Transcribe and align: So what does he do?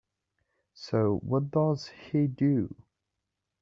So 0.73 1.17
what 1.19 1.51
does 1.51 1.89
he 1.89 2.25
do? 2.25 2.73